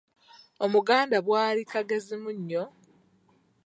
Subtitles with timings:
[0.65, 2.63] Omuganda bwali “kagezi munnyo?”